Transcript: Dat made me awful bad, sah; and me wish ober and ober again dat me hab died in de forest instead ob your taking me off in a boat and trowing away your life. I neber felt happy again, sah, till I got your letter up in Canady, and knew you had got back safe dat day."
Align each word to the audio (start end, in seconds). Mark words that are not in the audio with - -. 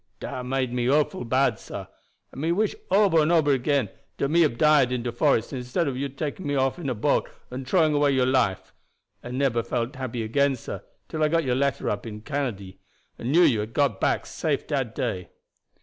Dat 0.19 0.47
made 0.47 0.73
me 0.73 0.89
awful 0.89 1.23
bad, 1.23 1.59
sah; 1.59 1.85
and 2.31 2.41
me 2.41 2.51
wish 2.51 2.73
ober 2.89 3.21
and 3.21 3.31
ober 3.31 3.53
again 3.53 3.87
dat 4.17 4.31
me 4.31 4.41
hab 4.41 4.57
died 4.57 4.91
in 4.91 5.03
de 5.03 5.11
forest 5.11 5.53
instead 5.53 5.87
ob 5.87 5.95
your 5.95 6.09
taking 6.09 6.47
me 6.47 6.55
off 6.55 6.79
in 6.79 6.89
a 6.89 6.95
boat 6.95 7.29
and 7.51 7.67
trowing 7.67 7.93
away 7.93 8.09
your 8.09 8.25
life. 8.25 8.73
I 9.23 9.29
neber 9.29 9.61
felt 9.61 9.95
happy 9.95 10.23
again, 10.23 10.55
sah, 10.55 10.79
till 11.07 11.21
I 11.23 11.27
got 11.27 11.43
your 11.43 11.53
letter 11.53 11.87
up 11.87 12.07
in 12.07 12.21
Canady, 12.23 12.77
and 13.19 13.31
knew 13.31 13.43
you 13.43 13.59
had 13.59 13.75
got 13.75 14.01
back 14.01 14.25
safe 14.25 14.65
dat 14.65 14.95
day." 14.95 15.29